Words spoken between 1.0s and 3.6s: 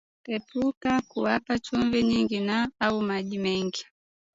kuwapa chumvi nyingi na au maji